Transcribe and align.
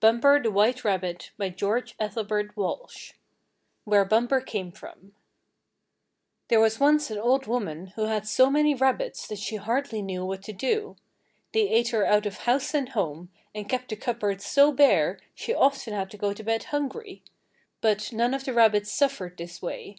BUMPER 0.00 0.42
THE 0.42 0.50
WHITE 0.50 0.86
RABBIT 0.86 1.32
STORY 1.54 1.84
I 2.00 2.10
WHERE 3.84 4.04
BUMPER 4.06 4.40
CAME 4.40 4.72
FROM 4.72 5.14
There 6.48 6.60
was 6.60 6.80
once 6.80 7.10
an 7.10 7.18
old 7.18 7.44
woman 7.46 7.88
who 7.88 8.06
had 8.06 8.26
so 8.26 8.48
many 8.48 8.74
rabbits 8.74 9.26
that 9.28 9.38
she 9.38 9.56
hardly 9.56 10.00
knew 10.00 10.24
what 10.24 10.42
to 10.44 10.54
do. 10.54 10.96
They 11.52 11.68
ate 11.68 11.88
her 11.88 12.06
out 12.06 12.24
of 12.24 12.38
house 12.38 12.72
and 12.72 12.88
home, 12.88 13.30
and 13.54 13.68
kept 13.68 13.90
the 13.90 13.96
cupboard 13.96 14.40
so 14.40 14.72
bare 14.72 15.20
she 15.34 15.52
often 15.52 15.92
had 15.92 16.10
to 16.12 16.16
go 16.16 16.32
to 16.32 16.42
bed 16.42 16.64
hungry. 16.72 17.22
But 17.82 18.14
none 18.14 18.32
of 18.32 18.44
the 18.46 18.54
rabbits 18.54 18.90
suffered 18.90 19.36
this 19.36 19.60
way. 19.60 19.98